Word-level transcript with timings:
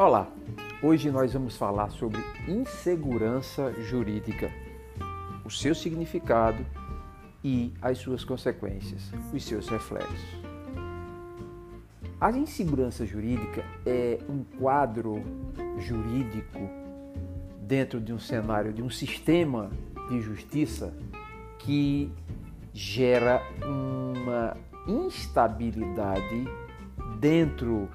Olá, 0.00 0.28
hoje 0.80 1.10
nós 1.10 1.32
vamos 1.32 1.56
falar 1.56 1.90
sobre 1.90 2.20
insegurança 2.46 3.72
jurídica, 3.82 4.48
o 5.44 5.50
seu 5.50 5.74
significado 5.74 6.64
e 7.42 7.74
as 7.82 7.98
suas 7.98 8.22
consequências, 8.22 9.10
os 9.34 9.44
seus 9.44 9.68
reflexos. 9.68 10.20
A 12.20 12.30
insegurança 12.30 13.04
jurídica 13.04 13.64
é 13.84 14.20
um 14.28 14.44
quadro 14.60 15.20
jurídico 15.78 16.60
dentro 17.62 18.00
de 18.00 18.12
um 18.12 18.20
cenário, 18.20 18.72
de 18.72 18.84
um 18.84 18.90
sistema 18.90 19.68
de 20.08 20.20
justiça 20.20 20.94
que 21.58 22.08
gera 22.72 23.42
uma 23.66 24.56
instabilidade 24.86 26.44
dentro 27.18 27.88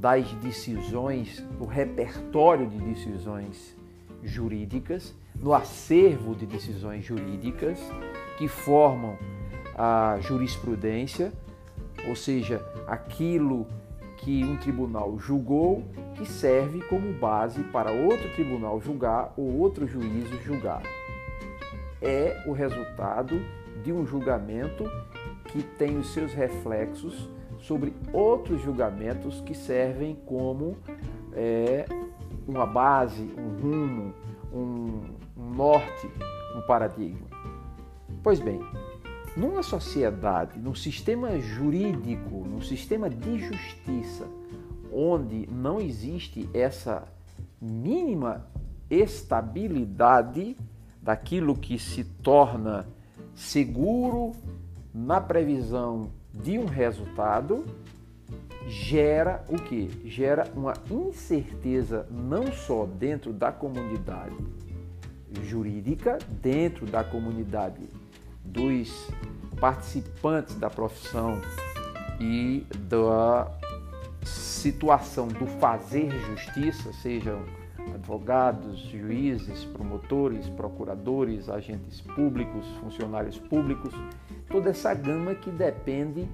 das 0.00 0.32
decisões, 0.36 1.40
do 1.58 1.66
repertório 1.66 2.66
de 2.66 2.78
decisões 2.78 3.76
jurídicas, 4.22 5.14
no 5.36 5.52
acervo 5.52 6.34
de 6.34 6.46
decisões 6.46 7.04
jurídicas 7.04 7.78
que 8.38 8.48
formam 8.48 9.18
a 9.76 10.18
jurisprudência, 10.22 11.32
ou 12.08 12.16
seja, 12.16 12.64
aquilo 12.86 13.66
que 14.16 14.42
um 14.42 14.56
tribunal 14.56 15.18
julgou 15.18 15.84
que 16.14 16.26
serve 16.26 16.80
como 16.82 17.12
base 17.14 17.62
para 17.64 17.90
outro 17.90 18.28
tribunal 18.34 18.80
julgar 18.80 19.32
ou 19.36 19.58
outro 19.58 19.86
juízo 19.86 20.36
julgar. 20.42 20.82
É 22.00 22.42
o 22.46 22.52
resultado 22.52 23.40
de 23.82 23.92
um 23.92 24.06
julgamento 24.06 24.84
que 25.46 25.62
tem 25.62 25.98
os 25.98 26.12
seus 26.12 26.32
reflexos 26.32 27.28
sobre 27.60 27.94
outros 28.12 28.60
julgamentos 28.62 29.40
que 29.40 29.54
servem 29.54 30.16
como 30.26 30.76
é, 31.32 31.86
uma 32.46 32.66
base, 32.66 33.22
um 33.36 33.60
rumo, 33.60 34.14
um, 34.52 35.02
um 35.36 35.50
norte, 35.54 36.08
um 36.56 36.60
paradigma. 36.62 37.26
Pois 38.22 38.40
bem, 38.40 38.60
numa 39.36 39.62
sociedade, 39.62 40.58
num 40.58 40.74
sistema 40.74 41.38
jurídico, 41.38 42.44
num 42.46 42.60
sistema 42.60 43.08
de 43.08 43.38
justiça, 43.38 44.26
onde 44.92 45.48
não 45.50 45.80
existe 45.80 46.48
essa 46.52 47.06
mínima 47.60 48.46
estabilidade 48.90 50.56
daquilo 51.00 51.54
que 51.54 51.78
se 51.78 52.04
torna 52.04 52.86
seguro 53.34 54.32
na 54.92 55.20
previsão 55.20 56.10
de 56.32 56.58
um 56.58 56.64
resultado 56.64 57.64
gera 58.66 59.44
o 59.48 59.56
que? 59.56 59.90
Gera 60.04 60.50
uma 60.54 60.74
incerteza 60.90 62.06
não 62.10 62.52
só 62.52 62.86
dentro 62.86 63.32
da 63.32 63.50
comunidade 63.50 64.36
jurídica, 65.42 66.18
dentro 66.42 66.86
da 66.86 67.02
comunidade 67.04 67.88
dos 68.44 69.08
participantes 69.60 70.54
da 70.56 70.70
profissão 70.70 71.40
e 72.20 72.66
da 72.88 73.50
situação 74.24 75.28
do 75.28 75.46
fazer 75.46 76.10
justiça, 76.10 76.92
sejam 76.92 77.44
advogados, 77.94 78.78
juízes, 78.80 79.64
promotores, 79.64 80.48
procuradores, 80.48 81.48
agentes 81.48 82.00
públicos, 82.00 82.66
funcionários 82.80 83.38
públicos, 83.38 83.94
toda 84.48 84.70
essa 84.70 84.92
gama 84.94 85.34
que 85.34 85.50
depende, 85.50 86.28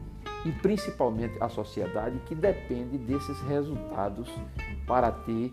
e 0.44 0.52
principalmente 0.62 1.36
a 1.40 1.48
sociedade, 1.48 2.20
que 2.26 2.34
depende 2.34 2.96
desses 2.98 3.40
resultados 3.42 4.30
para 4.86 5.10
ter 5.10 5.52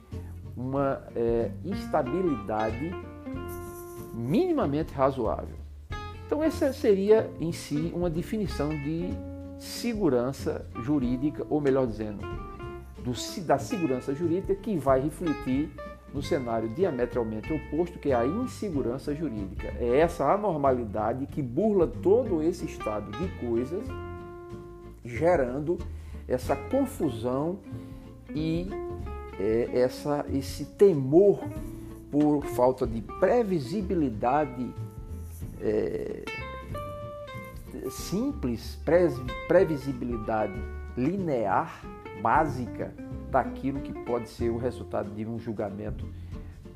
uma 0.55 1.01
é, 1.15 1.51
estabilidade 1.65 2.91
minimamente 4.13 4.93
razoável. 4.93 5.57
Então, 6.25 6.43
essa 6.43 6.71
seria 6.71 7.29
em 7.39 7.51
si 7.51 7.91
uma 7.95 8.09
definição 8.09 8.69
de 8.69 9.09
segurança 9.57 10.65
jurídica, 10.81 11.45
ou 11.49 11.59
melhor 11.59 11.87
dizendo, 11.87 12.21
do, 13.03 13.13
da 13.43 13.57
segurança 13.57 14.13
jurídica 14.13 14.55
que 14.55 14.77
vai 14.77 15.01
refletir 15.01 15.69
no 16.13 16.21
cenário 16.21 16.69
diametralmente 16.69 17.51
oposto, 17.51 17.97
que 17.97 18.11
é 18.11 18.15
a 18.15 18.25
insegurança 18.25 19.13
jurídica. 19.15 19.73
É 19.79 19.99
essa 19.99 20.31
anormalidade 20.31 21.25
que 21.25 21.41
burla 21.41 21.87
todo 21.87 22.41
esse 22.41 22.65
estado 22.65 23.11
de 23.17 23.27
coisas, 23.45 23.83
gerando 25.03 25.77
essa 26.27 26.55
confusão 26.55 27.59
e 28.33 28.69
é, 29.39 29.69
essa, 29.73 30.25
esse 30.31 30.65
temor 30.65 31.43
por 32.11 32.45
falta 32.45 32.85
de 32.85 33.01
previsibilidade 33.19 34.71
é, 35.59 36.23
simples, 37.89 38.77
previsibilidade 39.47 40.53
linear, 40.95 41.83
básica 42.21 42.93
daquilo 43.29 43.81
que 43.81 43.93
pode 44.03 44.29
ser 44.29 44.49
o 44.49 44.57
resultado 44.57 45.09
de 45.09 45.25
um 45.25 45.39
julgamento 45.39 46.07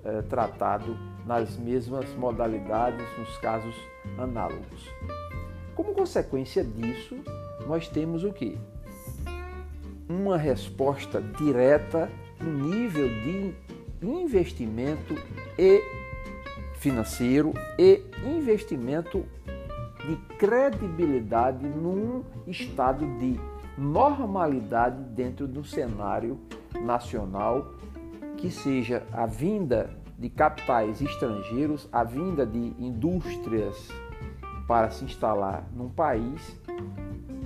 eh, 0.03 0.21
tratado 0.23 0.97
nas 1.25 1.57
mesmas 1.57 2.09
modalidades, 2.15 3.05
nos 3.17 3.37
casos 3.37 3.75
análogos. 4.17 4.89
Como 5.75 5.93
consequência 5.93 6.63
disso, 6.63 7.15
nós 7.67 7.87
temos 7.87 8.23
o 8.23 8.31
que? 8.31 8.57
Uma 10.09 10.37
resposta 10.37 11.21
direta 11.21 12.09
no 12.39 12.69
nível 12.69 13.07
de 13.07 13.53
investimento 14.01 15.15
e 15.57 15.83
financeiro 16.79 17.53
e 17.77 18.01
investimento 18.25 19.25
de 20.07 20.15
credibilidade 20.37 21.65
num 21.67 22.23
estado 22.47 23.05
de 23.17 23.37
normalidade 23.77 25.03
dentro 25.13 25.47
do 25.47 25.63
cenário 25.63 26.39
nacional, 26.81 27.73
que 28.37 28.49
seja 28.49 29.05
a 29.11 29.25
vinda 29.25 29.89
de 30.17 30.29
capitais 30.29 30.99
estrangeiros, 31.01 31.87
a 31.91 32.03
vinda 32.03 32.45
de 32.45 32.73
indústrias 32.79 33.87
para 34.67 34.89
se 34.89 35.05
instalar 35.05 35.67
num 35.75 35.89
país 35.89 36.59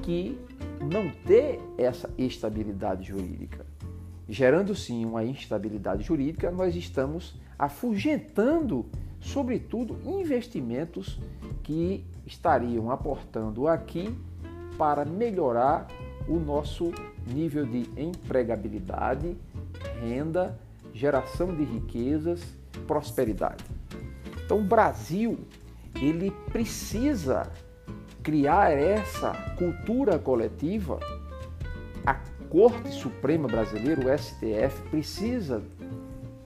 que 0.02 0.40
não 0.82 1.10
tem 1.26 1.60
essa 1.78 2.10
estabilidade 2.18 3.08
jurídica. 3.08 3.66
Gerando 4.28 4.74
sim 4.74 5.06
uma 5.06 5.24
instabilidade 5.24 6.04
jurídica, 6.04 6.50
nós 6.50 6.76
estamos 6.76 7.40
afugentando, 7.60 8.86
sobretudo, 9.20 10.00
investimentos 10.06 11.20
que 11.62 12.06
estariam 12.26 12.90
aportando 12.90 13.68
aqui 13.68 14.18
para 14.78 15.06
melhorar 15.06 15.88
o 16.28 16.40
nosso 16.40 16.92
nível 17.28 17.66
de 17.66 17.90
empregabilidade, 17.98 19.36
renda, 20.02 20.58
geração 20.94 21.56
de 21.56 21.64
riquezas, 21.64 22.42
prosperidade. 22.88 23.64
Então, 24.44 24.60
o 24.60 24.64
Brasil 24.64 25.40
ele 25.96 26.32
precisa 26.52 27.52
criar 28.24 28.72
essa 28.72 29.34
cultura 29.58 30.20
coletiva. 30.20 31.00
A 32.06 32.16
Corte 32.50 32.92
Suprema 32.92 33.48
Brasileira, 33.48 34.02
o 34.02 34.18
STF, 34.18 34.82
precisa 34.90 35.62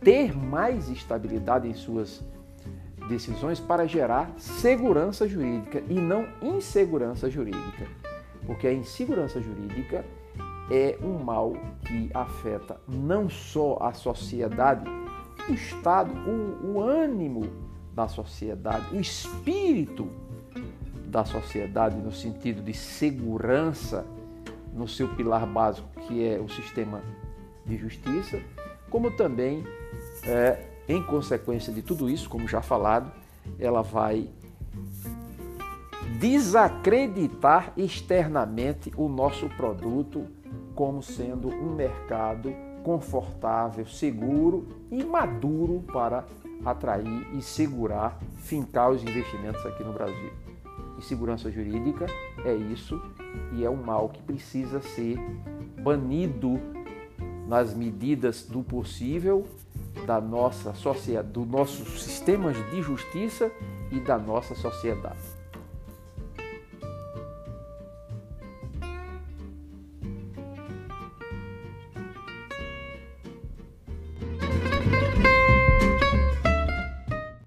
ter 0.02 0.36
mais 0.36 0.90
estabilidade 0.90 1.68
em 1.68 1.74
suas 1.74 2.24
decisões 3.08 3.60
para 3.60 3.88
gerar 3.88 4.32
segurança 4.38 5.28
jurídica 5.28 5.82
e 5.90 5.96
não 5.96 6.28
insegurança 6.42 7.30
jurídica 7.30 7.88
porque 8.46 8.68
a 8.68 8.74
insegurança 8.74 9.42
jurídica 9.42 10.06
é 10.70 10.98
um 11.02 11.24
mal 11.24 11.54
que 11.86 12.10
afeta 12.14 12.80
não 12.88 13.30
só 13.30 13.78
a 13.82 13.94
sociedade, 13.94 14.90
o 15.50 15.54
Estado, 15.54 16.12
o, 16.28 16.74
o 16.74 16.82
ânimo 16.82 17.44
da 17.94 18.08
sociedade, 18.08 18.96
o 18.96 19.00
espírito 19.00 20.10
da 21.06 21.24
sociedade 21.24 21.96
no 21.98 22.12
sentido 22.12 22.62
de 22.62 22.74
segurança 22.74 24.06
no 24.74 24.88
seu 24.88 25.08
pilar 25.08 25.46
básico, 25.46 25.88
que 26.02 26.28
é 26.28 26.40
o 26.40 26.50
sistema 26.50 27.02
de 27.66 27.78
justiça, 27.78 28.42
como 28.90 29.12
também, 29.12 29.64
é, 30.24 30.68
em 30.88 31.02
consequência 31.02 31.72
de 31.72 31.82
tudo 31.82 32.10
isso, 32.10 32.30
como 32.30 32.48
já 32.48 32.62
falado, 32.62 33.12
ela 33.58 33.82
vai 33.82 34.30
desacreditar 36.20 37.74
externamente 37.76 38.92
o 38.96 39.10
nosso 39.10 39.50
produto 39.50 40.26
como 40.74 41.02
sendo 41.02 41.50
um 41.50 41.74
mercado 41.74 42.54
confortável, 42.84 43.86
seguro 43.86 44.68
e 44.92 45.04
maduro 45.04 45.84
para 45.92 46.26
atrair 46.64 47.28
e 47.34 47.42
segurar, 47.42 48.20
fincar 48.38 48.92
os 48.92 49.02
investimentos 49.02 49.66
aqui 49.66 49.84
no 49.84 49.94
Brasil. 49.94 50.32
E 50.98 51.04
segurança 51.04 51.52
jurídica 51.52 52.06
é 52.46 52.54
isso 52.54 53.02
e 53.54 53.66
é 53.66 53.70
um 53.70 53.76
mal 53.76 54.10
que 54.10 54.22
precisa 54.22 54.82
ser 54.82 55.18
banido 55.82 56.60
nas 57.48 57.74
medidas 57.74 58.44
do 58.44 58.64
possível 58.64 59.46
da 60.06 60.22
nossa 60.22 60.74
sociedade, 60.74 61.30
do 61.30 61.46
nosso 61.46 61.86
sistema 61.98 62.54
de 62.54 62.82
justiça 62.82 63.52
e 63.92 64.00
da 64.00 64.18
nossa 64.18 64.54
sociedade. 64.56 65.35